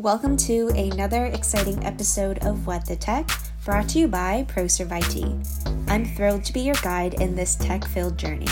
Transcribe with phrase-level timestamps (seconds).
[0.00, 3.28] Welcome to another exciting episode of What the Tech,
[3.64, 5.90] brought to you by ProServe IT.
[5.90, 8.46] I'm thrilled to be your guide in this tech filled journey.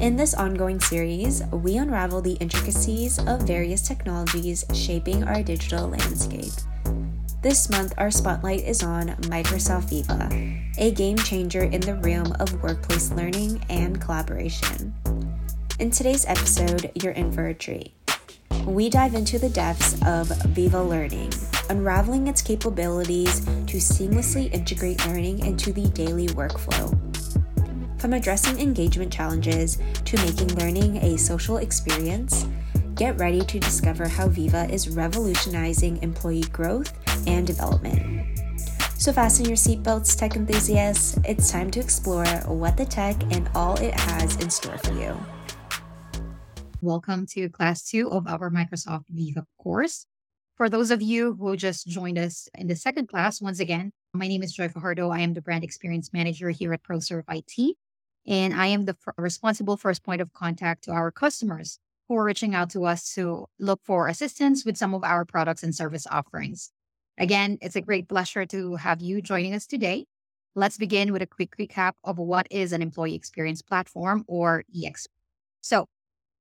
[0.00, 6.52] In this ongoing series, we unravel the intricacies of various technologies shaping our digital landscape.
[7.40, 10.28] This month, our spotlight is on Microsoft Viva,
[10.76, 14.92] a game changer in the realm of workplace learning and collaboration.
[15.78, 17.94] In today's episode, you're in for a treat.
[18.66, 21.32] We dive into the depths of Viva Learning,
[21.70, 26.96] unraveling its capabilities to seamlessly integrate learning into the daily workflow.
[28.00, 32.46] From addressing engagement challenges to making learning a social experience,
[32.94, 36.92] get ready to discover how Viva is revolutionizing employee growth
[37.26, 38.26] and development.
[38.98, 41.18] So, fasten your seatbelts, tech enthusiasts.
[41.24, 45.18] It's time to explore what the tech and all it has in store for you.
[46.82, 50.06] Welcome to class two of our Microsoft Viva course.
[50.56, 54.26] For those of you who just joined us in the second class, once again, my
[54.26, 55.10] name is Joy Fajardo.
[55.10, 57.76] I am the brand experience manager here at ProServe IT,
[58.26, 62.24] and I am the f- responsible first point of contact to our customers who are
[62.24, 66.06] reaching out to us to look for assistance with some of our products and service
[66.10, 66.70] offerings.
[67.18, 70.06] Again, it's a great pleasure to have you joining us today.
[70.54, 75.08] Let's begin with a quick recap of what is an employee experience platform or EXP.
[75.60, 75.86] So,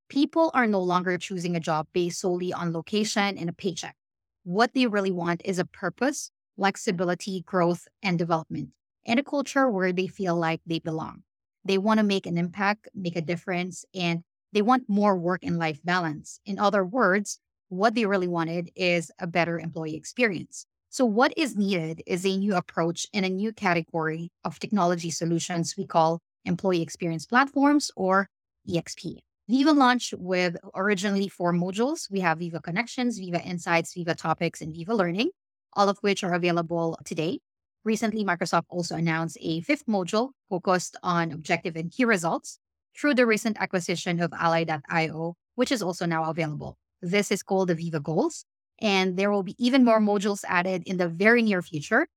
[0.10, 3.96] people are no longer choosing a job based solely on location and a paycheck.
[4.44, 8.70] What they really want is a purpose, flexibility, growth, and development,
[9.06, 11.24] and a culture where they feel like they belong.
[11.64, 15.60] They want to make an impact, make a difference, and they want more work and
[15.60, 16.40] life balance.
[16.46, 20.66] In other words, what they really wanted is a better employee experience.
[20.90, 25.76] So, what is needed is a new approach and a new category of technology solutions
[25.78, 28.28] we call employee experience platforms or
[28.68, 29.20] EXP.
[29.50, 32.08] Viva launched with originally four modules.
[32.12, 35.32] We have Viva Connections, Viva Insights, Viva Topics, and Viva Learning,
[35.74, 37.40] all of which are available today.
[37.84, 42.60] Recently, Microsoft also announced a fifth module focused on objective and key results
[42.96, 46.78] through the recent acquisition of Ally.io, which is also now available.
[47.02, 48.46] This is called the Viva Goals,
[48.80, 52.08] and there will be even more modules added in the very near future.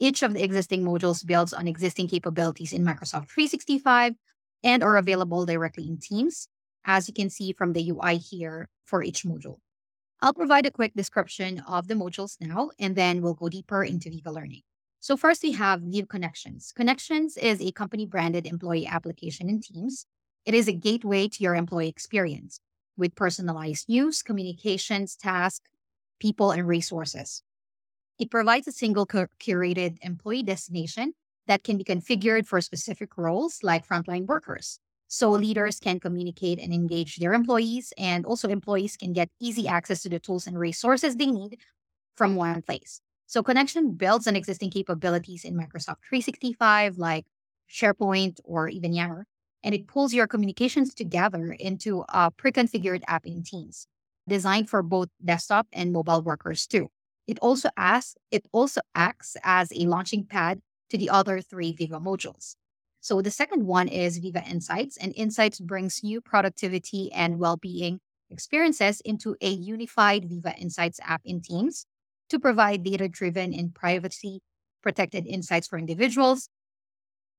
[0.00, 4.14] Each of the existing modules builds on existing capabilities in Microsoft 365
[4.64, 6.48] and are available directly in Teams,
[6.88, 9.58] as you can see from the UI here for each module.
[10.22, 14.10] I'll provide a quick description of the modules now, and then we'll go deeper into
[14.10, 14.62] Viva Learning.
[14.98, 16.72] So first we have Viva Connections.
[16.74, 20.06] Connections is a company branded employee application in Teams.
[20.44, 22.58] It is a gateway to your employee experience
[22.96, 25.70] with personalized news, communications, tasks,
[26.18, 27.42] people, and resources.
[28.18, 31.12] It provides a single curated employee destination
[31.46, 34.80] that can be configured for specific roles like frontline workers.
[35.08, 40.02] So leaders can communicate and engage their employees, and also employees can get easy access
[40.02, 41.58] to the tools and resources they need
[42.16, 43.00] from one place.
[43.26, 47.26] So Connection builds on existing capabilities in Microsoft 365 like
[47.70, 49.26] SharePoint or even Yammer,
[49.62, 53.86] and it pulls your communications together into a pre-configured app in Teams,
[54.28, 56.90] designed for both desktop and mobile workers too.
[57.26, 62.00] It also asks, it also acts as a launching pad to the other three Viva
[62.00, 62.56] modules.
[63.08, 69.00] So the second one is Viva Insights, and Insights brings new productivity and well-being experiences
[69.00, 71.86] into a unified Viva Insights app in Teams
[72.28, 74.40] to provide data-driven and privacy
[74.82, 76.50] protected insights for individuals,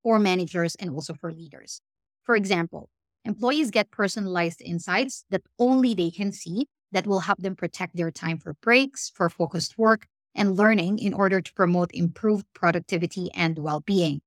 [0.02, 1.82] for managers, and also for leaders.
[2.24, 2.90] For example,
[3.24, 8.10] employees get personalized insights that only they can see that will help them protect their
[8.10, 13.60] time for breaks, for focused work, and learning in order to promote improved productivity and
[13.60, 14.20] well being.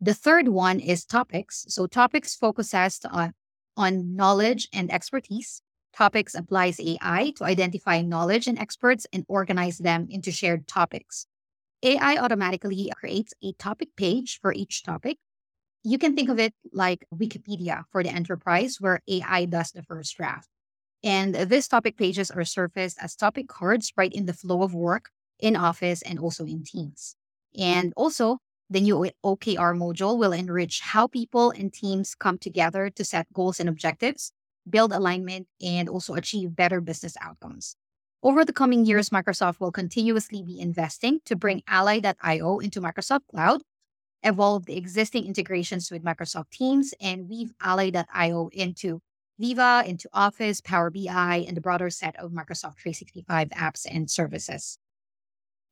[0.00, 1.66] The third one is topics.
[1.68, 3.32] So, topics focuses on, uh,
[3.76, 5.62] on knowledge and expertise.
[5.94, 11.26] Topics applies AI to identify knowledge and experts and organize them into shared topics.
[11.82, 15.18] AI automatically creates a topic page for each topic
[15.82, 20.16] you can think of it like Wikipedia for the enterprise, where AI does the first
[20.16, 20.48] draft.
[21.04, 25.10] And these topic pages are surfaced as topic cards right in the flow of work
[25.38, 27.14] in Office and also in Teams.
[27.56, 28.38] And also,
[28.70, 33.60] the new OKR module will enrich how people and teams come together to set goals
[33.60, 34.32] and objectives,
[34.68, 37.76] build alignment, and also achieve better business outcomes.
[38.22, 43.62] Over the coming years, Microsoft will continuously be investing to bring Ally.io into Microsoft Cloud
[44.22, 49.00] evolve the existing integrations with Microsoft Teams and weave Ally.io into
[49.38, 54.78] Viva, into Office, Power BI, and the broader set of Microsoft 365 apps and services.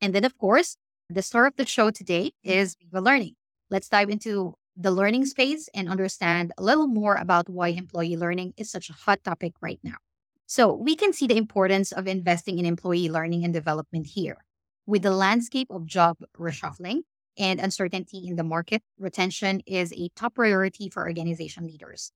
[0.01, 0.77] And then, of course,
[1.09, 2.59] the star of the show today mm-hmm.
[2.59, 3.35] is Viva Learning.
[3.71, 8.53] Let's dive into the learning space and understand a little more about why employee learning
[8.57, 9.97] is such a hot topic right now.
[10.47, 14.45] So we can see the importance of investing in employee learning and development here.
[14.85, 16.43] With the landscape of job mm-hmm.
[16.43, 17.01] reshuffling
[17.39, 22.13] and uncertainty in the market, retention is a top priority for organization leaders.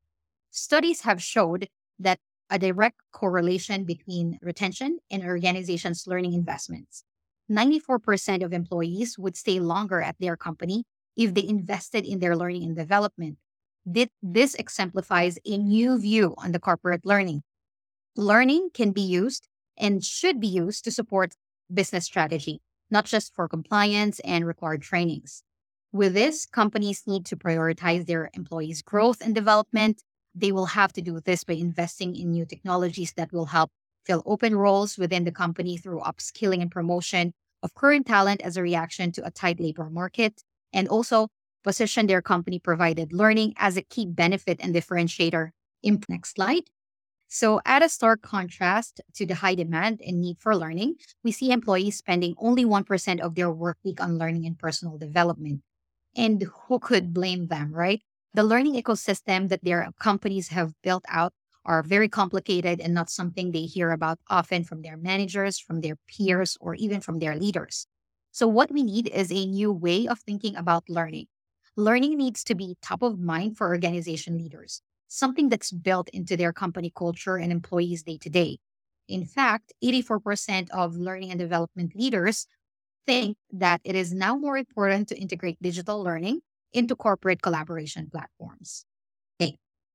[0.50, 2.18] Studies have showed that
[2.50, 7.04] a direct correlation between retention and organization's learning investments.
[7.50, 10.84] 94% of employees would stay longer at their company
[11.16, 13.38] if they invested in their learning and development.
[13.84, 17.42] This exemplifies a new view on the corporate learning.
[18.16, 21.34] Learning can be used and should be used to support
[21.72, 22.60] business strategy,
[22.90, 25.42] not just for compliance and required trainings.
[25.92, 30.02] With this, companies need to prioritize their employees' growth and development.
[30.34, 33.72] They will have to do this by investing in new technologies that will help
[34.04, 37.32] fill open roles within the company through upskilling and promotion
[37.62, 40.42] of current talent as a reaction to a tight labor market,
[40.72, 41.28] and also
[41.62, 45.50] position their company provided learning as a key benefit and differentiator.
[45.82, 46.64] In next slide.
[47.32, 51.52] So, at a stark contrast to the high demand and need for learning, we see
[51.52, 55.62] employees spending only 1% of their work week on learning and personal development.
[56.16, 58.02] And who could blame them, right?
[58.34, 61.32] The learning ecosystem that their companies have built out
[61.64, 65.96] are very complicated and not something they hear about often from their managers, from their
[66.08, 67.86] peers, or even from their leaders.
[68.32, 71.26] So, what we need is a new way of thinking about learning.
[71.76, 76.52] Learning needs to be top of mind for organization leaders something that's built into their
[76.52, 78.58] company culture and employees day to day.
[79.08, 82.46] In fact, 84% of learning and development leaders
[83.06, 86.42] think that it is now more important to integrate digital learning
[86.72, 88.86] into corporate collaboration platforms.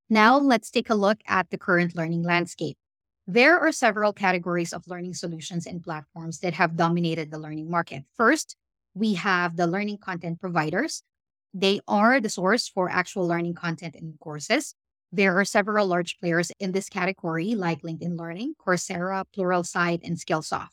[0.10, 2.78] Now let's take a look at the current learning landscape.
[3.25, 8.04] There are several categories of learning solutions and platforms that have dominated the learning market.
[8.16, 8.56] First,
[8.94, 11.02] we have the learning content providers.
[11.56, 14.75] They are the source for actual learning content and courses.
[15.12, 20.69] There are several large players in this category, like LinkedIn Learning, Coursera, Pluralsight, and Skillsoft.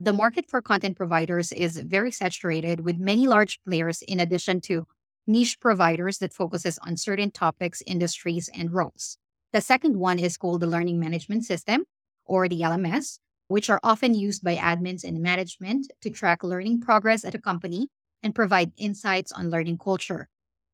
[0.00, 4.88] The market for content providers is very saturated with many large players in addition to
[5.26, 9.18] niche providers that focuses on certain topics, industries, and roles.
[9.52, 11.84] The second one is called the Learning Management System,
[12.24, 17.24] or the LMS, which are often used by admins and management to track learning progress
[17.24, 17.88] at a company
[18.22, 20.28] and provide insights on learning culture.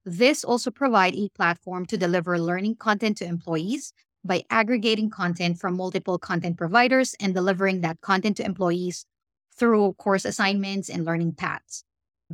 [0.05, 3.93] This also provide a platform to deliver learning content to employees
[4.25, 9.07] by aggregating content from multiple content providers and delivering that content to employees
[9.57, 11.85] through course assignments and learning paths.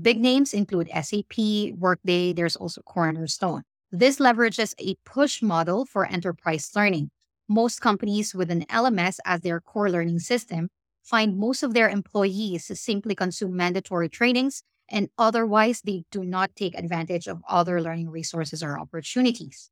[0.00, 3.62] Big names include SAP, Workday, there's also Cornerstone.
[3.92, 7.10] This leverages a push model for enterprise learning.
[7.48, 10.68] Most companies with an LMS as their core learning system
[11.04, 16.76] find most of their employees simply consume mandatory trainings and otherwise they do not take
[16.76, 19.70] advantage of other learning resources or opportunities.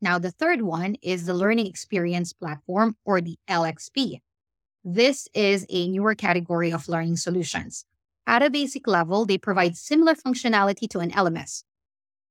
[0.00, 4.20] Now, the third one is the Learning Experience Platform or the LXP.
[4.84, 7.86] This is a newer category of learning solutions.
[8.26, 11.64] At a basic level, they provide similar functionality to an LMS,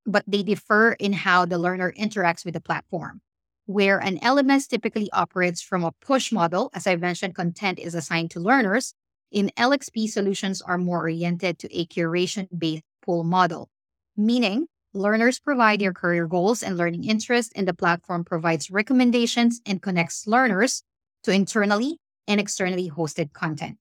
[0.06, 3.22] but they differ in how the learner interacts with the platform.
[3.66, 8.32] Where an LMS typically operates from a push model, as I mentioned, content is assigned
[8.32, 8.94] to learners,
[9.32, 13.70] in LXP, solutions are more oriented to a curation based pull model,
[14.16, 19.82] meaning learners provide their career goals and learning interests, and the platform provides recommendations and
[19.82, 20.84] connects learners
[21.24, 21.98] to internally
[22.28, 23.78] and externally hosted content.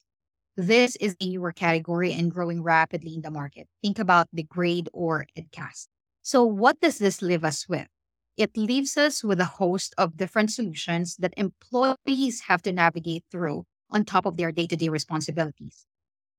[0.56, 3.68] This is a newer category and growing rapidly in the market.
[3.80, 5.88] Think about Degreed or EdCast.
[6.20, 7.88] So, what does this leave us with?
[8.36, 13.64] It leaves us with a host of different solutions that employees have to navigate through
[13.90, 15.86] on top of their day to day responsibilities.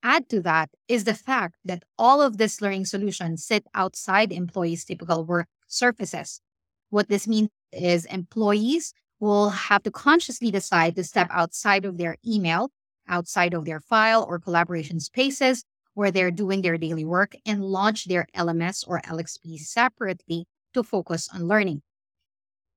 [0.04, 4.86] Add to that is the fact that all of these learning solutions sit outside employees'
[4.86, 6.42] typical work surfaces.
[6.90, 12.18] What this means is employees will have to consciously decide to step outside of their
[12.28, 12.70] email,
[13.08, 18.06] outside of their file or collaboration spaces where they're doing their daily work and launch
[18.06, 21.82] their LMS or LXP separately to focus on learning.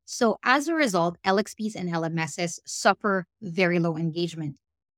[0.04, 4.56] So, as a result, LXPs and LMSs suffer very low engagement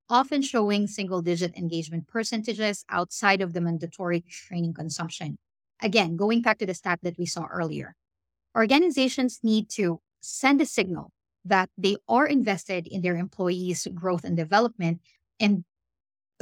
[0.09, 5.37] often showing single digit engagement percentages outside of the mandatory training consumption.
[5.81, 7.95] Again, going back to the stat that we saw earlier,
[8.57, 11.11] organizations need to send a signal
[11.45, 14.99] that they are invested in their employees' growth and development
[15.39, 15.63] and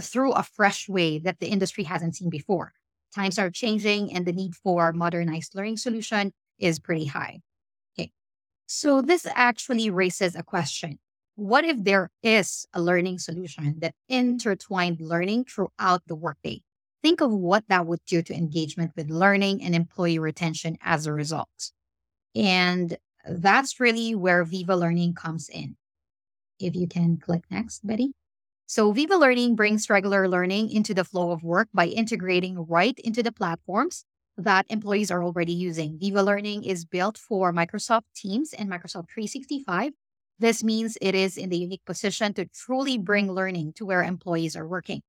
[0.01, 2.73] through a fresh way that the industry hasn't seen before.
[3.15, 7.39] Times are changing and the need for modernized learning solution is pretty high.
[7.97, 8.11] Okay.
[8.67, 10.99] So this actually raises a question
[11.37, 16.63] what if there is a learning solution that intertwined learning throughout the workday?
[17.03, 21.13] Think of what that would do to engagement with learning and employee retention as a
[21.13, 21.71] result.
[22.35, 22.97] And
[23.29, 25.77] that's really where Viva Learning comes in.
[26.59, 28.13] If you can click next, Betty.
[28.69, 33.23] So Viva Learning brings regular learning into the flow of work by integrating right into
[33.23, 34.03] the platforms
[34.35, 35.97] that employees are already using.
[35.97, 39.93] Viva Learning is built for Microsoft Teams and Microsoft 365.
[40.37, 44.57] This means it is in the unique position to truly bring learning to where employees
[44.57, 45.01] are working,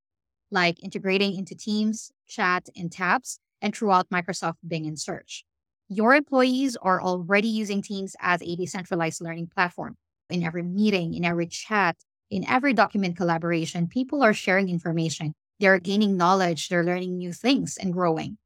[0.53, 5.45] like integrating into Teams, chat, and tabs, and throughout Microsoft Bing and Search.
[5.89, 9.97] Your employees are already using Teams as a decentralized learning platform.
[10.31, 11.97] In every meeting, in every chat,
[12.31, 15.35] in every document collaboration, people are sharing information.
[15.61, 18.39] They're gaining knowledge, they're learning new things and growing.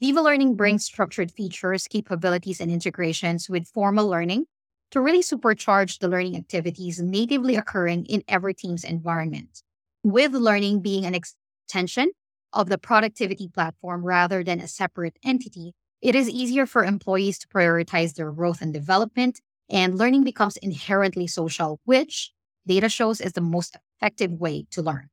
[0.00, 4.46] Viva Learning brings structured features, capabilities, and integrations with formal learning
[4.90, 9.62] to really supercharge the learning activities natively occurring in every team's environment.
[10.02, 12.10] With learning being an extension
[12.52, 15.72] of the productivity platform rather than a separate entity,
[16.02, 21.26] it is easier for employees to prioritize their growth and development, and learning becomes inherently
[21.26, 22.30] social, which
[22.66, 25.08] data shows is the most effective way to learn.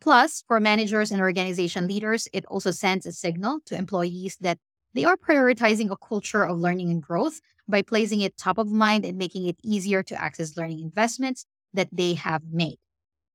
[0.00, 4.58] Plus, for managers and organization leaders, it also sends a signal to employees that
[4.94, 9.04] they are prioritizing a culture of learning and growth by placing it top of mind
[9.04, 12.78] and making it easier to access learning investments that they have made.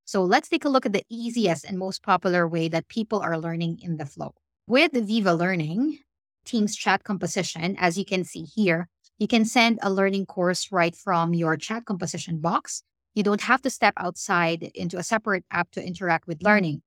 [0.06, 3.40] So let's take a look at the easiest and most popular way that people are
[3.40, 4.34] learning in the flow.
[4.68, 6.00] With Viva Learning,
[6.46, 10.96] Teams chat composition, as you can see here, you can send a learning course right
[10.96, 12.84] from your chat composition box
[13.16, 16.46] you don't have to step outside into a separate app to interact with mm.
[16.46, 16.82] learning.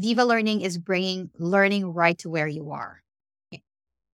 [0.00, 3.02] Viva Learning is bringing learning right to where you are.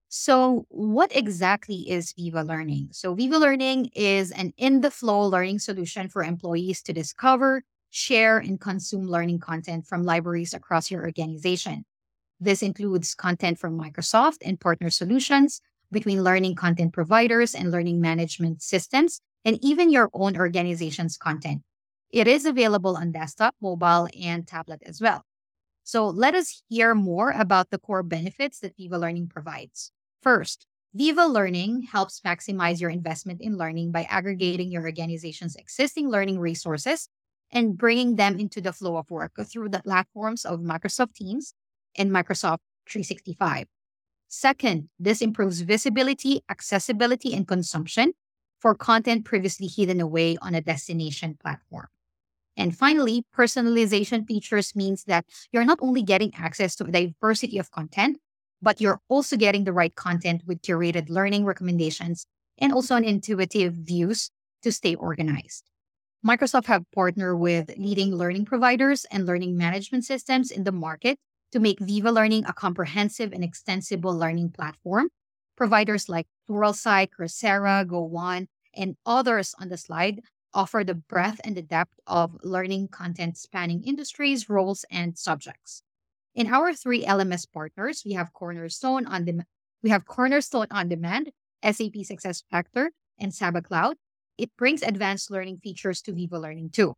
[0.07, 2.87] So, what exactly is Viva Learning?
[2.91, 8.37] So, Viva Learning is an in the flow learning solution for employees to discover, share,
[8.37, 11.85] and consume learning content from libraries across your organization.
[12.39, 15.59] This includes content from Microsoft and partner solutions
[15.91, 21.61] between learning content providers and learning management systems and even your own organization's content.
[22.09, 25.23] It is available on desktop, mobile, and tablet as well.
[25.83, 29.91] So let us hear more about the core benefits that Viva Learning provides.
[30.23, 36.39] First, Viva Learning helps maximize your investment in learning by aggregating your organization's existing learning
[36.39, 37.07] resources
[37.51, 41.53] and bringing them into the flow of work through the platforms of Microsoft Teams
[41.95, 42.59] and Microsoft
[42.89, 43.67] 365.
[44.27, 48.13] Second, this improves visibility, accessibility, and consumption
[48.65, 51.85] for content previously hidden away on a destination platform.
[52.57, 57.69] And finally, personalization features means that you're not only getting access to a diversity of
[57.69, 58.17] content,
[58.63, 62.25] but you're also getting the right content with curated learning recommendations
[62.57, 64.31] and also an intuitive views
[64.63, 65.69] to stay organized.
[66.25, 71.19] Microsoft have partnered with leading learning providers and learning management systems in the market
[71.51, 75.09] to make Viva Learning a comprehensive and extensible learning platform.
[75.55, 80.21] Providers like Pluralsight, Coursera, Go1, and others on the slide
[80.53, 85.83] offer the breadth and the depth of learning content spanning industries, roles, and subjects.
[86.33, 89.43] In our three LMS partners, we have Cornerstone on the
[89.83, 91.31] we have Cornerstone on Demand,
[91.63, 93.97] SAP Success Factor, and Saba Cloud.
[94.37, 96.95] It brings advanced learning features to Viva Learning too,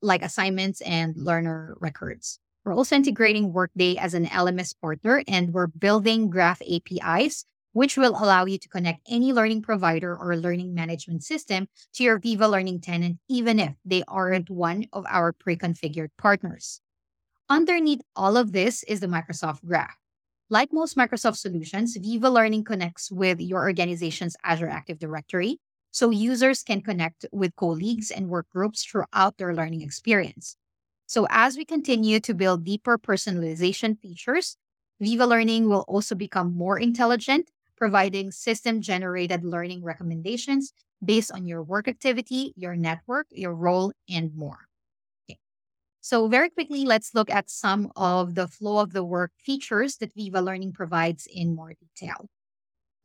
[0.00, 2.38] like assignments and learner records.
[2.64, 8.12] We're also integrating Workday as an LMS partner, and we're building Graph APIs which will
[8.12, 12.80] allow you to connect any learning provider or learning management system to your Viva Learning
[12.80, 16.80] tenant, even if they aren't one of our pre configured partners.
[17.48, 19.96] Underneath all of this is the Microsoft Graph.
[20.48, 25.58] Like most Microsoft solutions, Viva Learning connects with your organization's Azure Active Directory,
[25.92, 30.56] so users can connect with colleagues and work groups throughout their learning experience.
[31.06, 34.56] So, as we continue to build deeper personalization features,
[35.00, 41.62] Viva Learning will also become more intelligent providing system generated learning recommendations based on your
[41.62, 44.68] work activity, your network, your role, and more.
[45.24, 45.38] Okay.
[46.02, 50.14] So, very quickly, let's look at some of the flow of the work features that
[50.14, 52.28] Viva Learning provides in more detail.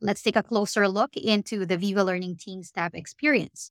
[0.02, 3.70] Let's take a closer look into the Viva Learning Teams tab experience.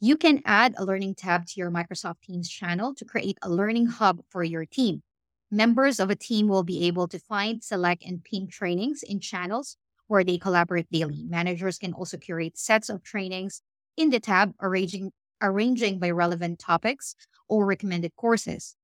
[0.00, 3.86] You can add a learning tab to your Microsoft Teams channel to create a learning
[3.86, 5.02] hub for your team.
[5.50, 9.76] Members of a team will be able to find, select, and pin trainings in channels
[10.08, 11.24] where they collaborate daily.
[11.24, 13.62] Managers can also curate sets of trainings
[13.96, 17.14] in the tab, arranging, arranging by relevant topics
[17.48, 18.76] or recommended courses.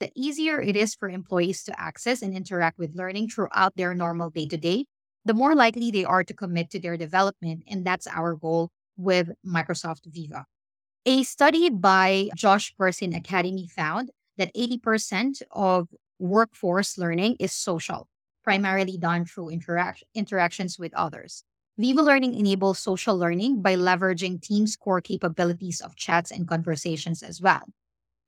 [0.00, 4.30] The easier it is for employees to access and interact with learning throughout their normal
[4.30, 4.86] day to day,
[5.24, 7.64] the more likely they are to commit to their development.
[7.68, 10.46] And that's our goal with Microsoft Viva.
[11.06, 18.08] A study by Josh Bersin Academy found that 80% of workforce learning is social
[18.42, 21.44] primarily done through interac- interactions with others.
[21.78, 27.40] Viva Learning enables social learning by leveraging Teams' core capabilities of chats and conversations as
[27.40, 27.62] well.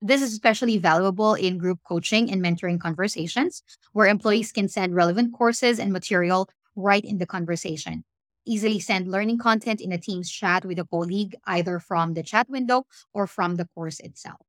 [0.01, 5.33] This is especially valuable in group coaching and mentoring conversations, where employees can send relevant
[5.33, 8.03] courses and material right in the conversation.
[8.45, 12.49] Easily send learning content in a Teams chat with a colleague, either from the chat
[12.49, 14.41] window or from the course itself.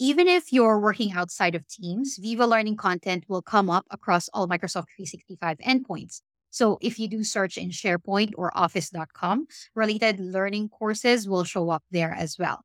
[0.00, 4.46] Even if you're working outside of Teams, Viva Learning content will come up across all
[4.46, 6.20] Microsoft 365 endpoints.
[6.50, 11.82] So if you do search in SharePoint or Office.com, related learning courses will show up
[11.90, 12.60] there as well.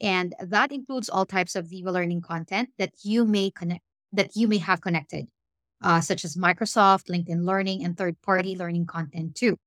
[0.00, 4.46] And that includes all types of Viva Learning content that you may connect that you
[4.46, 5.26] may have connected,
[5.82, 9.58] uh, such as Microsoft, LinkedIn Learning, and third-party learning content too.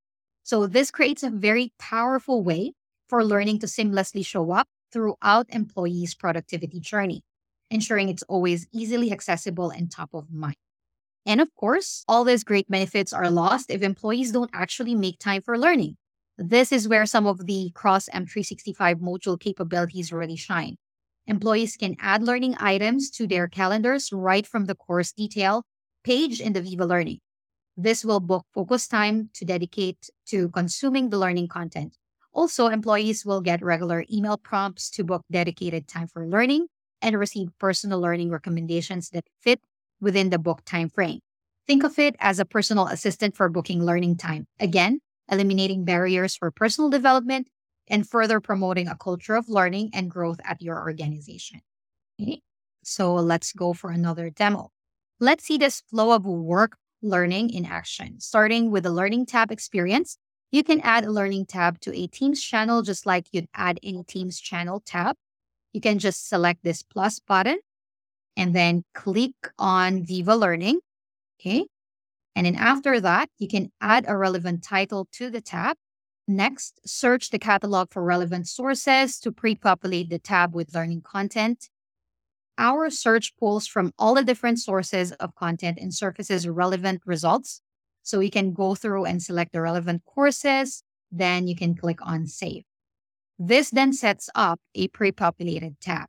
[0.44, 2.74] So this creates a very powerful way
[3.10, 7.22] for learning to seamlessly show up throughout employees' productivity journey,
[7.70, 10.56] ensuring it's always easily accessible and top of mind.
[11.26, 15.42] And of course, all these great benefits are lost if employees don't actually make time
[15.42, 15.98] for learning.
[16.38, 20.78] This is where some of the cross M365 module capabilities really shine.
[21.28, 25.64] Employees can add learning items to their calendars right from the course detail
[26.04, 27.20] page in the Viva Learning.
[27.78, 31.96] This will book focus time to dedicate to consuming the learning content.
[32.40, 36.68] Also, employees will get regular email prompts to book dedicated time for learning
[37.02, 39.60] and receive personal learning recommendations that fit
[40.00, 41.20] within the book time frame.
[41.68, 44.48] Think of it as a personal assistant for booking learning time.
[44.58, 47.50] Again, eliminating barriers for personal development,
[47.90, 51.60] and further promoting a culture of learning and growth at your organization.
[52.22, 52.40] Okay.
[52.86, 54.72] So let's go for another demo.
[55.20, 58.22] Let's see this flow of work learning in action.
[58.22, 60.18] Starting with the Learning tab experience,
[60.52, 64.04] you can add a Learning tab to a Teams channel just like you'd add any
[64.04, 65.16] Teams channel tab.
[65.74, 67.60] You can just select this plus button
[68.36, 70.80] and then click on Viva Learning.
[71.40, 71.66] Okay.
[72.36, 75.78] And then after that, you can add a relevant title to the tab.
[76.28, 81.70] Next, search the catalog for relevant sources to pre populate the tab with learning content.
[82.58, 87.62] Our search pulls from all the different sources of content and surfaces relevant results.
[88.10, 90.82] So you can go through and select the relevant courses.
[91.12, 92.64] Then you can click on Save.
[93.38, 96.08] This then sets up a pre populated tab.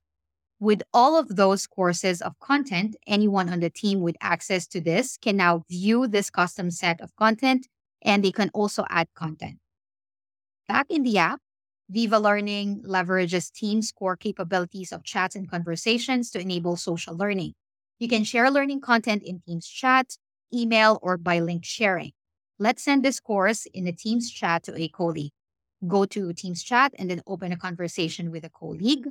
[0.59, 5.19] With all of those courses of content, anyone on the team with access to this
[5.19, 7.67] can now view this custom set of content
[8.01, 9.59] and they can also add content.
[10.69, 11.41] Back in the app,
[11.91, 17.53] Viva Learning leverages Teams' core capabilities of chats and conversations to enable social learning.
[17.99, 20.17] You can share learning content in Teams chat,
[20.53, 22.13] email, or by link sharing.
[22.59, 25.33] Let's send this course in a Teams chat to a colleague.
[25.87, 29.09] Go to Teams chat and then open a conversation with a colleague.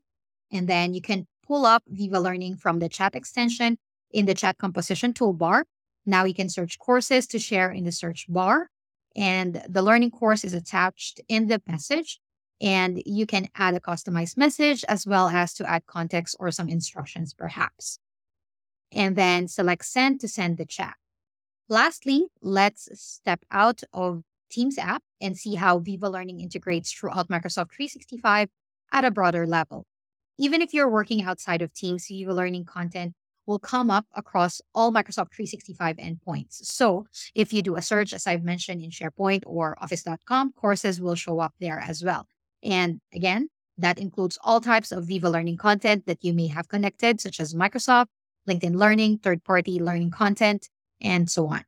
[0.52, 3.78] And then you can pull up Viva Learning from the chat extension
[4.12, 5.64] in the chat composition toolbar.
[6.06, 8.70] Now you can search courses to share in the search bar.
[9.16, 12.20] And the learning course is attached in the message.
[12.62, 16.70] And you can add a customized message as well as to add context or some
[16.70, 18.00] instructions, perhaps.
[18.92, 20.96] And then select send to send the chat.
[21.70, 27.72] Lastly, let's step out of Teams app and see how Viva Learning integrates throughout Microsoft
[27.72, 28.50] 365
[28.92, 29.86] at a broader level.
[30.40, 33.14] Even if you're working outside of Teams, Viva Learning content
[33.46, 36.66] will come up across all Microsoft 365 endpoints.
[36.66, 37.06] So
[37.36, 41.40] if you do a search, as I've mentioned in SharePoint or Office.com, courses will show
[41.40, 42.26] up there as well.
[42.64, 47.22] And again, that includes all types of Viva Learning content that you may have connected,
[47.22, 48.08] such as Microsoft,
[48.48, 50.70] LinkedIn Learning, third party learning content,
[51.02, 51.64] and so on.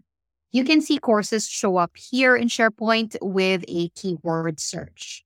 [0.52, 5.24] You can see courses show up here in SharePoint with a keyword search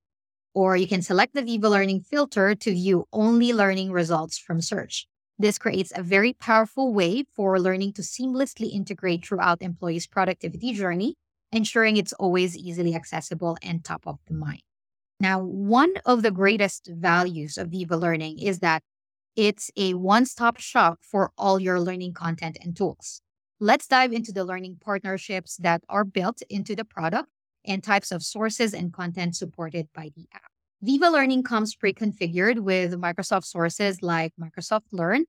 [0.55, 5.05] or you can select the Viva Learning filter to view only learning results from search.
[5.37, 11.15] This creates a very powerful way for learning to seamlessly integrate throughout employees' productivity journey,
[11.51, 14.61] ensuring it's always easily accessible and top of the mind.
[15.19, 18.81] Now, one of the greatest values of Viva Learning is that
[19.35, 23.21] it's a one stop shop for all your learning content and tools.
[23.61, 27.29] Let's dive into the learning partnerships that are built into the product
[27.65, 30.51] and types of sources and content supported by the app.
[30.81, 35.23] Viva Learning comes pre-configured with Microsoft sources like Microsoft Learn,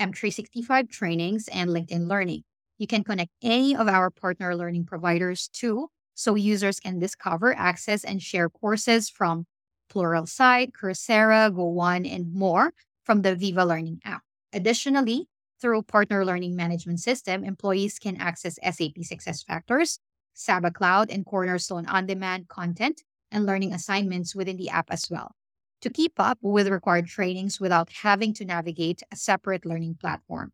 [0.00, 2.44] M365 trainings, and LinkedIn Learning.
[2.78, 8.04] You can connect any of our partner learning providers too, so users can discover, access,
[8.04, 9.46] and share courses from
[9.92, 12.72] Pluralsight, Coursera, Go1, and more
[13.04, 14.22] from the Viva Learning app.
[14.52, 15.26] Additionally,
[15.62, 20.00] through Partner Learning Management System, employees can access SAP SuccessFactors,
[20.34, 25.34] Saba Cloud, and Cornerstone on demand content and learning assignments within the app as well
[25.82, 30.52] to keep up with required trainings without having to navigate a separate learning platform.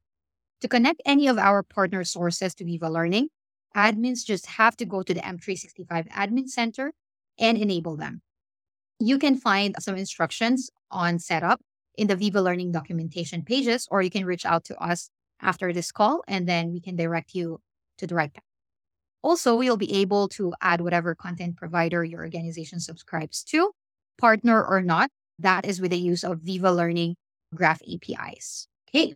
[0.62, 3.28] To connect any of our partner sources to Viva Learning,
[3.76, 6.92] admins just have to go to the M365 Admin Center
[7.38, 8.22] and enable them.
[8.98, 11.60] You can find some instructions on setup
[11.98, 15.92] in the Viva Learning documentation pages, or you can reach out to us after this
[15.92, 17.60] call and then we can direct you
[17.98, 18.44] to the right path.
[19.22, 23.72] Also, we'll be able to add whatever content provider your organization subscribes to,
[24.16, 25.10] partner or not.
[25.40, 27.16] That is with the use of Viva Learning
[27.54, 28.68] Graph APIs.
[28.88, 29.14] Okay.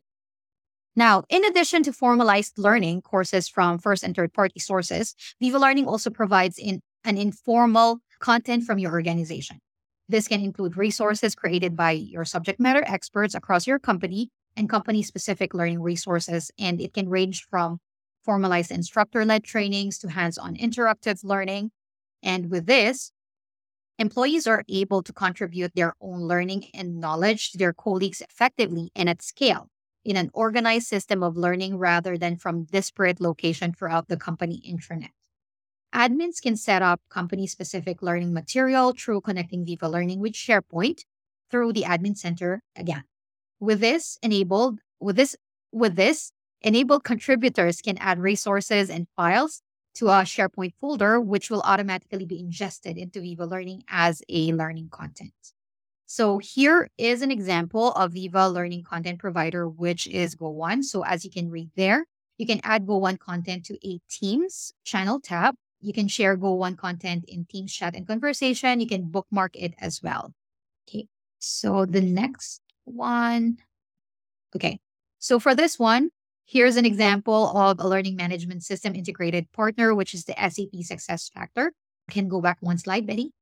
[0.96, 5.86] Now, in addition to formalized learning courses from first and third party sources, Viva Learning
[5.86, 9.60] also provides in an informal content from your organization.
[10.08, 15.02] This can include resources created by your subject matter experts across your company and company
[15.02, 16.50] specific learning resources.
[16.58, 17.78] And it can range from
[18.22, 21.70] formalized instructor led trainings to hands on interactive learning.
[22.22, 23.12] And with this,
[23.98, 29.08] employees are able to contribute their own learning and knowledge to their colleagues effectively and
[29.08, 29.68] at scale
[30.04, 35.10] in an organized system of learning rather than from disparate location throughout the company intranet.
[35.94, 41.04] Admins can set up company specific learning material through connecting Viva Learning with SharePoint
[41.50, 43.04] through the admin center again.
[43.60, 45.36] With this enabled, with this,
[45.70, 49.60] with this, enabled contributors can add resources and files
[49.94, 54.88] to a SharePoint folder, which will automatically be ingested into Viva Learning as a learning
[54.90, 55.34] content.
[56.06, 60.84] So here is an example of Viva Learning Content Provider, which is Go1.
[60.84, 62.06] So as you can read there,
[62.38, 65.54] you can add Go1 content to a Teams channel tab.
[65.82, 68.80] You can share Go1 content in Teams chat and conversation.
[68.80, 70.32] You can bookmark it as well.
[70.88, 71.08] Okay.
[71.38, 73.58] So the next one.
[74.54, 74.78] Okay.
[75.18, 76.10] So for this one,
[76.46, 81.28] here's an example of a learning management system integrated partner, which is the SAP Success
[81.28, 81.72] Factor.
[82.10, 83.32] Can go back one slide, Betty.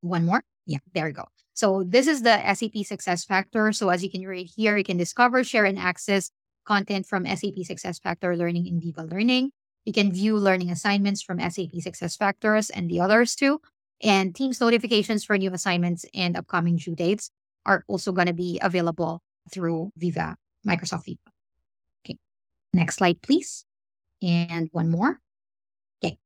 [0.00, 0.42] One more.
[0.66, 1.26] Yeah, there you go.
[1.54, 3.72] So this is the SAP Success Factor.
[3.72, 6.30] So as you can read here, you can discover, share, and access
[6.64, 9.50] content from SAP Success Factor Learning in Viva Learning.
[9.88, 13.58] You can view learning assignments from SAP Success Factors and the others too.
[14.02, 17.30] And Teams notifications for new assignments and upcoming due dates
[17.64, 21.32] are also going to be available through Viva, Microsoft Viva.
[22.04, 22.18] Okay.
[22.74, 23.64] Next slide, please.
[24.20, 25.20] And one more.
[26.04, 26.18] Okay.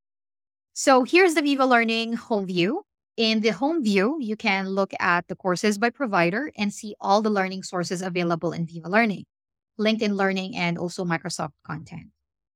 [0.72, 2.83] So here's the Viva Learning home view.
[3.16, 7.22] In the home view, you can look at the courses by provider and see all
[7.22, 9.25] the learning sources available in Viva Learning,
[9.79, 12.09] LinkedIn Learning, and also Microsoft content.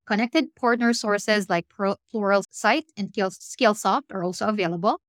[0.06, 5.00] Connected partner sources like Pluralsight and Skillsoft are also available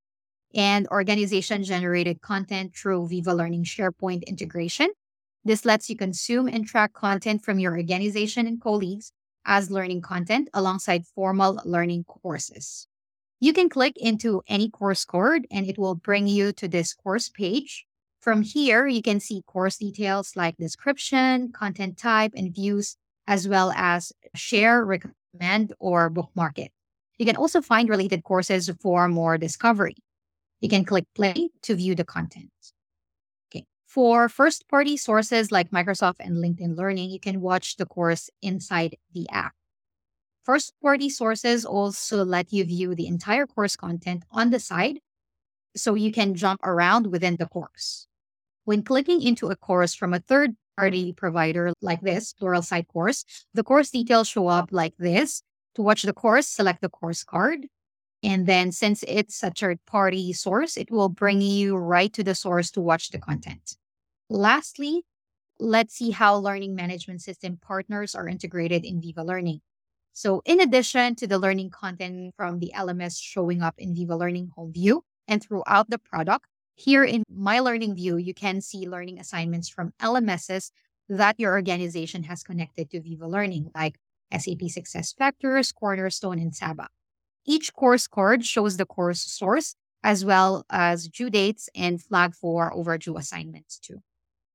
[0.55, 4.89] and organization generated content through Viva Learning SharePoint integration.
[5.45, 9.11] This lets you consume and track content from your organization and colleagues
[9.45, 12.87] as learning content alongside formal learning courses.
[13.39, 17.29] You can click into any course card and it will bring you to this course
[17.29, 17.85] page.
[18.19, 23.71] From here, you can see course details like description, content type, and views, as well
[23.75, 26.71] as share, recommend, or bookmark it.
[27.17, 29.95] You can also find related courses for more discovery.
[30.61, 32.51] You can click play to view the content.
[33.49, 33.65] Okay.
[33.85, 38.95] For first party sources like Microsoft and LinkedIn Learning, you can watch the course inside
[39.13, 39.53] the app.
[40.43, 44.99] First party sources also let you view the entire course content on the side
[45.75, 48.07] so you can jump around within the course.
[48.63, 53.63] When clicking into a course from a third party provider like this, Pluralsight course, the
[53.63, 55.41] course details show up like this.
[55.75, 57.67] To watch the course, select the course card.
[58.23, 62.33] And then since it's a third party source, it will bring you right to the
[62.33, 63.77] source to watch the content.
[64.29, 65.03] Lastly,
[65.59, 69.61] let's see how learning management system partners are integrated in Viva Learning.
[70.13, 74.49] So in addition to the learning content from the LMS showing up in Viva Learning
[74.55, 79.19] Home View and throughout the product, here in My Learning View, you can see learning
[79.19, 80.69] assignments from LMSs
[81.09, 83.97] that your organization has connected to Viva Learning, like
[84.31, 86.87] SAP Success Factors, Cornerstone, and Saba.
[87.47, 92.71] Each course card shows the course source as well as due dates and flag for
[92.71, 94.03] overdue assignments too.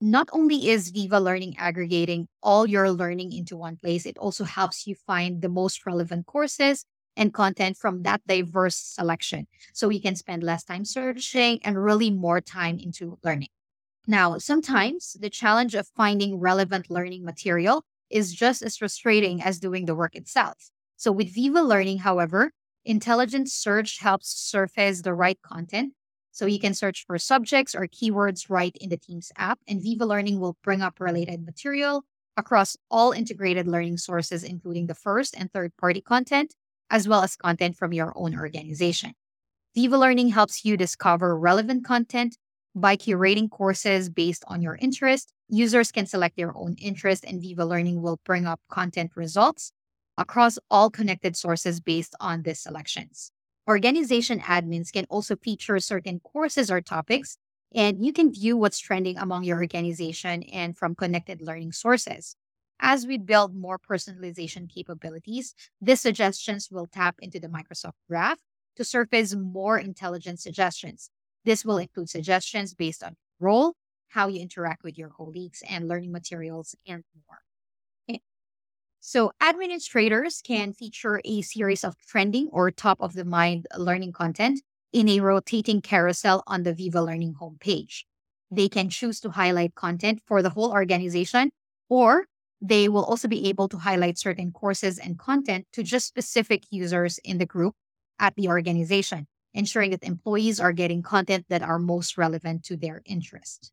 [0.01, 4.87] Not only is Viva Learning aggregating all your learning into one place, it also helps
[4.87, 6.85] you find the most relevant courses
[7.17, 9.47] and content from that diverse selection.
[9.73, 13.49] So you can spend less time searching and really more time into learning.
[14.07, 19.87] Now, sometimes the challenge of finding relevant learning material is just as frustrating as doing
[19.87, 20.71] the work itself.
[20.97, 22.53] So with Viva Learning, however,
[22.85, 25.93] Intelligent search helps surface the right content.
[26.33, 30.05] So you can search for subjects or keywords right in the Teams app, and Viva
[30.05, 32.05] Learning will bring up related material
[32.37, 36.55] across all integrated learning sources, including the first and third party content,
[36.93, 39.15] as well as content from your own organization.
[39.75, 42.37] Viva Learning helps you discover relevant content
[42.75, 45.33] by curating courses based on your interest.
[45.49, 49.73] Users can select their own interest, and Viva Learning will bring up content results
[50.19, 53.33] across all connected sources based on these selections.
[53.69, 57.39] Organization admins can also feature certain courses or topics,
[57.75, 62.37] and you can view what's trending among your organization and from connected learning sources.
[62.85, 68.41] As we build more personalization capabilities, these suggestions will tap into the Microsoft Graph
[68.75, 71.09] to surface more intelligent suggestions.
[71.45, 73.75] This will include suggestions based on role,
[74.09, 77.39] how you interact with your colleagues, and learning materials, and more.
[78.09, 78.19] Eh,
[78.99, 84.61] so, administrators can feature a series of trending or top of the mind learning content
[84.93, 88.03] in a rotating carousel on the Viva Learning homepage.
[88.51, 91.53] They can choose to highlight content for the whole organization,
[91.89, 92.27] or
[92.63, 97.19] they will also be able to highlight certain courses and content to just specific users
[97.25, 97.75] in the group
[98.21, 103.03] at the organization, ensuring that employees are getting content that are most relevant to their
[103.05, 103.73] interest.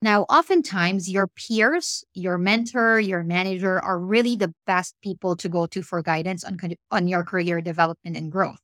[0.00, 5.66] Now, oftentimes your peers, your mentor, your manager are really the best people to go
[5.66, 6.56] to for guidance on,
[6.92, 8.60] on your career development and growth.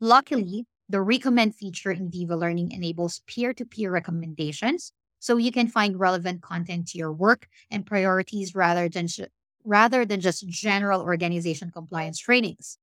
[0.00, 4.92] Luckily, the recommend feature in Viva Learning enables peer to peer recommendations
[5.22, 9.20] so you can find relevant content to your work and priorities rather than, sh-
[9.64, 12.76] rather than just general organization compliance trainings.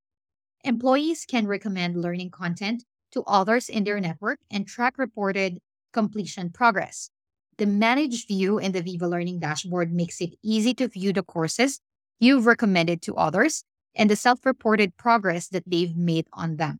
[0.64, 5.60] Employees can recommend learning content to others in their network and track reported
[5.92, 7.10] completion progress.
[7.58, 11.82] The managed view in the Viva Learning dashboard makes it easy to view the courses
[12.22, 16.80] you've recommended to others and the self reported progress that they've made on them.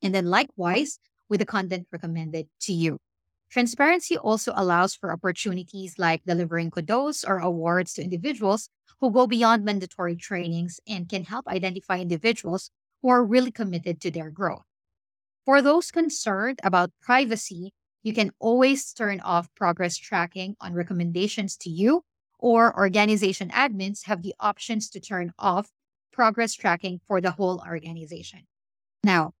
[0.00, 3.00] And then, likewise, with the content recommended to you.
[3.50, 8.68] Transparency also allows for opportunities like delivering kudos or awards to individuals
[9.00, 12.70] who go beyond mandatory trainings and can help identify individuals
[13.02, 14.62] who are really committed to their growth.
[15.44, 21.70] For those concerned about privacy, you can always turn off progress tracking on recommendations to
[21.70, 22.04] you,
[22.38, 25.70] or organization admins have the options to turn off
[26.12, 28.46] progress tracking for the whole organization.
[29.02, 29.32] Now,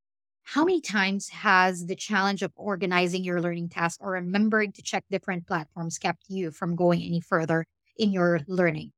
[0.50, 5.04] how many times has the challenge of organizing your learning tasks or remembering to check
[5.08, 7.64] different platforms kept you from going any further
[7.96, 8.90] in your learning?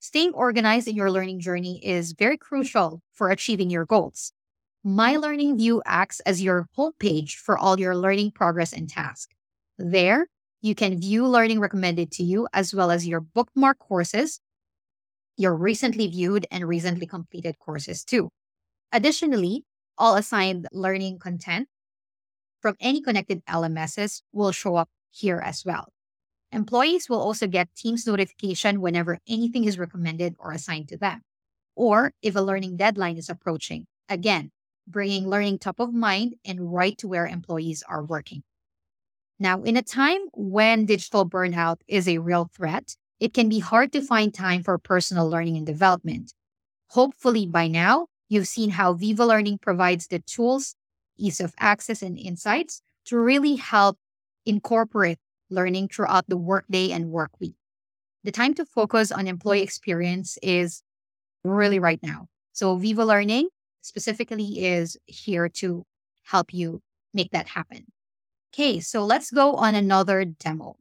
[0.00, 4.32] Staying organized in your learning journey is very crucial for achieving your goals.
[4.82, 9.34] My Learning View acts as your homepage for all your learning progress and tasks.
[9.76, 10.28] There,
[10.62, 14.40] you can view learning recommended to you as well as your bookmark courses,
[15.36, 18.30] your recently viewed and recently completed courses too.
[18.90, 19.64] Additionally,
[19.98, 21.68] all assigned learning content
[22.60, 25.92] from any connected LMSs will show up here as well.
[26.50, 31.22] Employees will also get Teams notification whenever anything is recommended or assigned to them,
[31.76, 33.86] or if a learning deadline is approaching.
[34.08, 34.50] Again,
[34.86, 38.42] bringing learning top of mind and right to where employees are working.
[39.38, 43.92] Now, in a time when digital burnout is a real threat, it can be hard
[43.92, 46.32] to find time for personal learning and development.
[46.88, 50.74] Hopefully, by now, you've seen how Viva Learning provides the tools,
[51.16, 53.98] ease of access, and insights to really help
[54.46, 55.18] incorporate
[55.50, 57.56] learning throughout the workday and work week.
[58.24, 60.82] The time to focus on employee experience is
[61.44, 62.26] really right now.
[62.52, 63.48] So, Viva Learning
[63.82, 65.84] specifically is here to
[66.24, 66.82] help you
[67.14, 67.86] make that happen.
[68.52, 70.76] Okay, so let's go on another demo.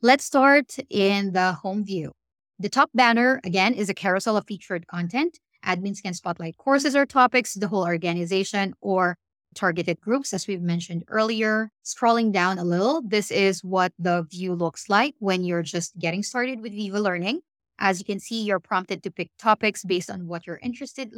[0.00, 2.12] Let's start in the home view.
[2.58, 5.38] The top banner, again, is a carousel of featured content.
[5.64, 9.16] Admins can spotlight courses or topics, the whole organization, or
[9.54, 11.70] targeted groups, as we've mentioned earlier.
[11.84, 16.22] Scrolling down a little, this is what the view looks like when you're just getting
[16.22, 17.40] started with Viva Learning.
[17.78, 21.12] As you can see, you're prompted to pick topics based on what you're interested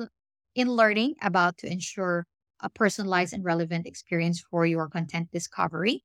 [0.55, 2.27] in learning about to ensure
[2.61, 6.05] a personalized and relevant experience for your content discovery.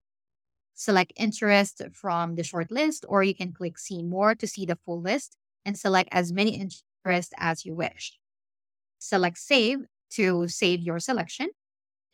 [0.74, 4.78] Select interest from the short list, or you can click see more to see the
[4.86, 8.18] full list and select as many interests as you wish.
[9.06, 9.82] Select save
[10.14, 11.50] to save your selection.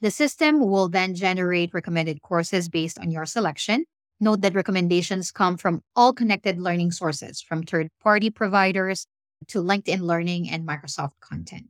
[0.02, 3.86] The system will then generate recommended courses based on your selection.
[4.20, 9.08] Note that recommendations come from all connected learning sources, from third party providers
[9.48, 11.70] to LinkedIn Learning and Microsoft content.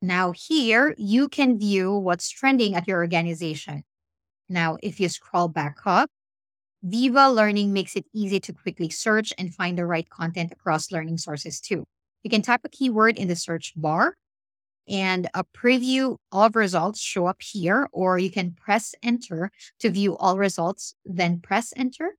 [0.00, 3.82] Now, here you can view what's trending at your organization.
[4.48, 6.08] Now, if you scroll back up,
[6.82, 11.18] Viva Learning makes it easy to quickly search and find the right content across learning
[11.18, 11.84] sources too.
[12.22, 14.16] You can type a keyword in the search bar
[14.88, 20.16] and a preview of results show up here, or you can press enter to view
[20.16, 22.16] all results, then press enter.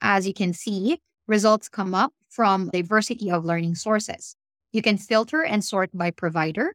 [0.00, 4.36] As you can see, results come up from diversity of learning sources.
[4.72, 6.74] You can filter and sort by provider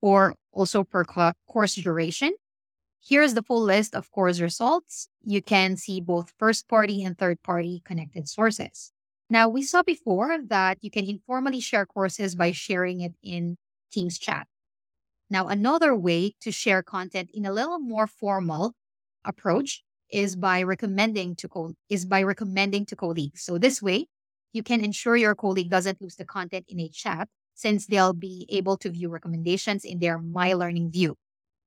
[0.00, 2.32] or also per course duration.
[3.04, 5.08] Here's the full list of course results.
[5.24, 8.92] You can see both first party and third party connected sources.
[9.30, 13.58] Now, we saw before that you can informally share courses by sharing it in
[13.90, 14.46] Teams chat.
[15.30, 18.74] Now, another way to share content in a little more formal
[19.24, 23.42] approach is by recommending to co- is by recommending to colleagues.
[23.42, 24.06] So this way,
[24.52, 28.46] you can ensure your colleague doesn't lose the content in a chat since they'll be
[28.48, 31.16] able to view recommendations in their My Learning view.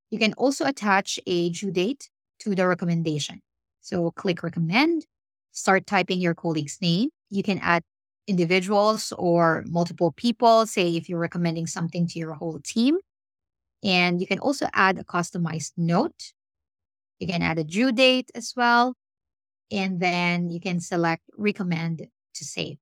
[0.09, 3.41] You can also attach a due date to the recommendation.
[3.81, 5.05] So click recommend,
[5.51, 7.09] start typing your colleague's name.
[7.29, 7.83] You can add
[8.27, 12.97] individuals or multiple people, say if you're recommending something to your whole team.
[13.83, 16.33] And you can also add a customized note.
[17.19, 18.95] You can add a due date as well.
[19.71, 22.77] And then you can select recommend to save.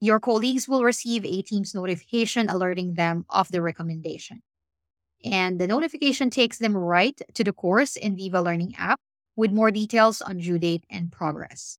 [0.00, 4.42] Your colleagues will receive a Teams notification alerting them of the recommendation.
[5.24, 9.00] And the notification takes them right to the course in Viva Learning app
[9.34, 11.78] with more details on due date and progress.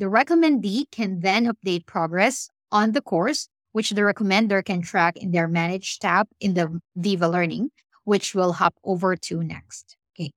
[0.00, 5.30] The recommendee can then update progress on the course, which the recommender can track in
[5.30, 7.70] their Manage tab in the Viva Learning,
[8.04, 9.98] which we'll hop over to next.
[10.14, 10.32] Okay.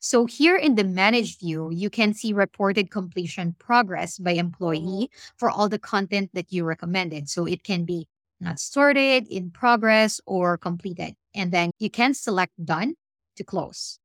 [0.00, 5.48] So here in the Manage view, you can see reported completion progress by employee for
[5.48, 7.30] all the content that you recommended.
[7.30, 8.06] So it can be
[8.38, 11.14] not sorted, in progress, or completed.
[11.34, 12.96] And then you can select Done
[13.36, 13.98] to close.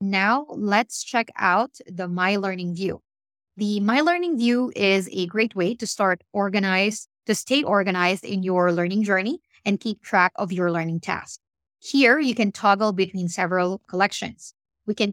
[0.00, 3.02] Now let's check out the My Learning view.
[3.60, 8.42] The My Learning view is a great way to start organized, to stay organized in
[8.42, 11.40] your learning journey and keep track of your learning tasks.
[11.78, 14.54] Here you can toggle between several collections.
[14.86, 15.12] We can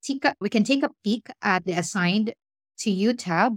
[0.00, 2.34] take a, we can take a peek at the assigned
[2.78, 3.56] to you tab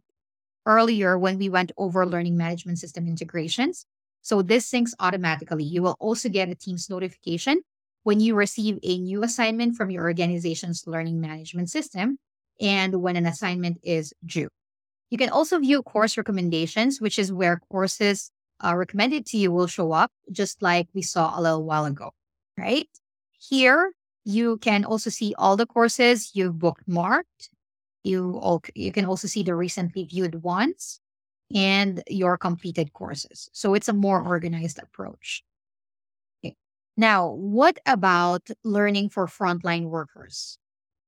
[0.66, 3.86] earlier when we went over learning management system integrations.
[4.24, 5.66] So this syncs automatically.
[5.66, 7.62] You will also get a Teams notification
[8.02, 12.18] when you receive a new assignment from your organization's learning management system
[12.60, 14.50] and when an assignment is due.
[15.10, 18.32] You can also view course recommendations, which is where courses
[18.64, 22.12] uh, recommended to you will show up, just like we saw a little while ago,
[22.58, 22.90] right?
[23.38, 23.92] Here,
[24.24, 27.50] you can also see all the courses you've bookmarked
[28.06, 31.00] you all, you can also see the recently viewed ones
[31.54, 33.50] and your completed courses.
[33.52, 35.44] So it's a more organized approach.
[36.44, 36.56] Okay.
[36.96, 40.58] Now, what about learning for frontline workers?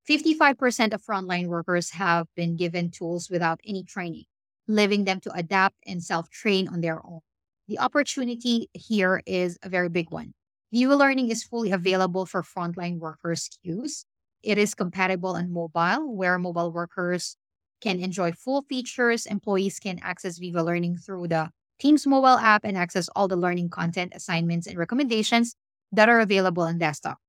[0.10, 4.24] 55% of frontline workers have been given tools without any training,
[4.68, 7.20] leaving them to adapt and self train on their own.
[7.68, 10.34] The opportunity here is a very big one.
[10.72, 14.06] Viva Learning is fully available for frontline workers' use.
[14.44, 17.36] it is compatible on mobile, where mobile workers
[17.82, 19.26] can enjoy full features.
[19.26, 23.70] Employees can access Viva Learning through the Teams mobile app and access all the learning
[23.70, 25.56] content, assignments, and recommendations
[25.92, 27.20] that are available on desktop.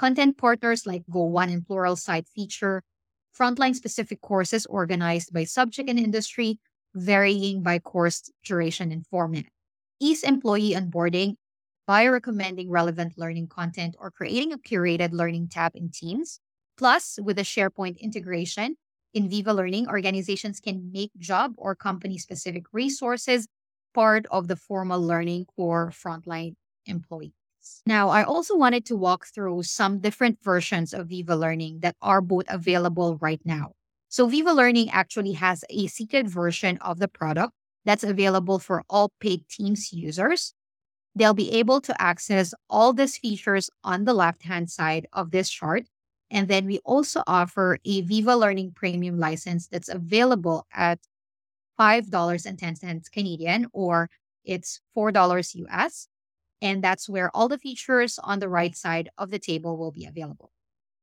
[0.00, 2.82] Content porters like Go1 and Pluralsight feature
[3.38, 6.58] frontline specific courses organized by subject and industry,
[6.94, 9.44] varying by course duration and format.
[10.00, 11.34] Ease employee onboarding
[11.86, 16.40] by recommending relevant learning content or creating a curated learning tab in Teams
[16.78, 18.76] Plus, with the SharePoint integration
[19.12, 23.46] in Viva Learning, organizations can make job or company specific resources
[23.92, 26.54] part of the formal learning for frontline
[26.86, 27.39] employees.
[27.86, 32.20] Now, I also wanted to walk through some different versions of Viva Learning that are
[32.20, 33.72] both available right now.
[34.08, 37.52] So, Viva Learning actually has a seated version of the product
[37.84, 40.54] that's available for all paid Teams users.
[41.14, 45.50] They'll be able to access all these features on the left hand side of this
[45.50, 45.86] chart
[46.30, 51.00] and then we also offer a Viva Learning Premium license that's available at
[51.78, 54.08] $5.10 Canadian or
[54.44, 56.08] it's $4 US.
[56.62, 60.04] And that's where all the features on the right side of the table will be
[60.04, 60.52] available.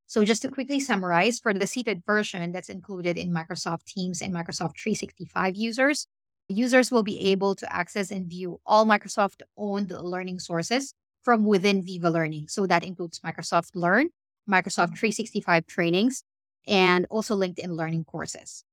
[0.05, 4.33] So, just to quickly summarize, for the seated version that's included in Microsoft Teams and
[4.33, 6.07] Microsoft 365 users,
[6.47, 10.93] users will be able to access and view all Microsoft owned learning sources
[11.23, 12.47] from within Viva Learning.
[12.47, 14.09] So, that includes Microsoft Learn,
[14.49, 16.23] Microsoft 365 trainings,
[16.65, 18.63] and also LinkedIn learning courses.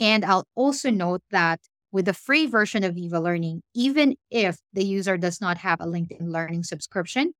[0.00, 1.60] And I'll also note that
[1.92, 5.86] with the free version of Viva Learning, even if the user does not have a
[5.86, 7.34] LinkedIn learning subscription,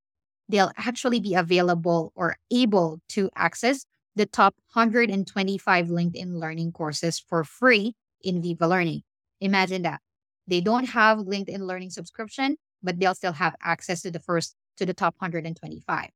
[0.49, 7.45] they'll actually be available or able to access the top 125 LinkedIn learning courses for
[7.45, 9.03] free in Viva Learning.
[9.41, 10.01] Imagine that.
[10.47, 14.85] They don't have LinkedIn learning subscription, but they'll still have access to the first to
[14.85, 16.11] the top 125.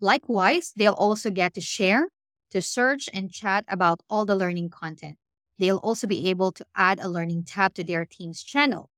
[0.00, 2.08] Likewise, they'll also get to share,
[2.50, 5.16] to search, and chat about all the learning content.
[5.60, 8.88] They'll also be able to add a learning tab to their Teams channel.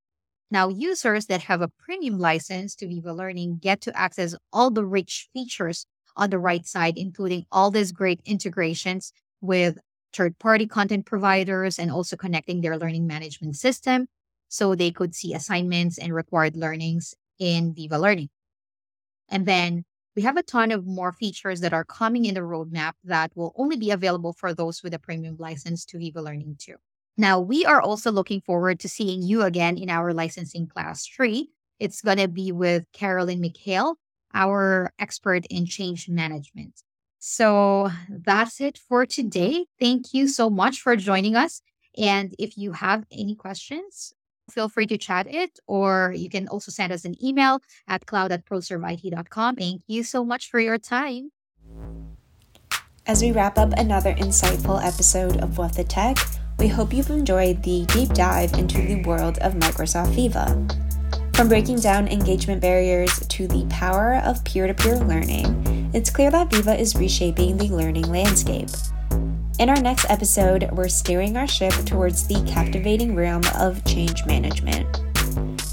[0.49, 4.85] Now, users that have a premium license to Viva Learning get to access all the
[4.85, 5.85] rich features
[6.15, 9.11] on the right side, including all these great integrations
[9.41, 9.77] with
[10.13, 14.07] third party content providers and also connecting their learning management system
[14.47, 18.29] so they could see assignments and required learnings in Viva Learning.
[19.27, 19.83] And then
[20.15, 23.53] we have a ton of more features that are coming in the roadmap that will
[23.57, 26.75] only be available for those with a premium license to Viva Learning too.
[27.17, 31.49] Now, we are also looking forward to seeing you again in our licensing class three.
[31.79, 33.95] It's going to be with Carolyn McHale,
[34.33, 36.81] our expert in change management.
[37.19, 39.65] So that's it for today.
[39.79, 41.61] Thank you so much for joining us.
[41.97, 44.13] And if you have any questions,
[44.49, 48.31] feel free to chat it, or you can also send us an email at cloud
[48.31, 49.55] at proserveit.com.
[49.55, 51.31] Thank you so much for your time.
[53.05, 56.17] As we wrap up another insightful episode of What the Tech,
[56.57, 60.65] we hope you've enjoyed the deep dive into the world of Microsoft Viva.
[61.33, 66.31] From breaking down engagement barriers to the power of peer to peer learning, it's clear
[66.31, 68.69] that Viva is reshaping the learning landscape.
[69.59, 74.99] In our next episode, we're steering our ship towards the captivating realm of change management.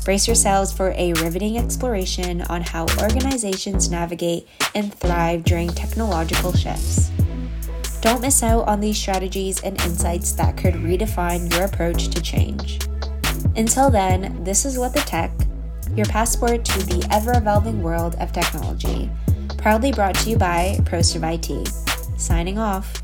[0.04, 7.10] Brace yourselves for a riveting exploration on how organizations navigate and thrive during technological shifts.
[8.02, 12.80] Don't miss out on these strategies and insights that could redefine your approach to change.
[13.56, 15.32] Until then, this is What the Tech,
[15.96, 19.10] your passport to the ever evolving world of technology,
[19.56, 22.20] proudly brought to you by ProServe IT.
[22.20, 23.02] Signing off.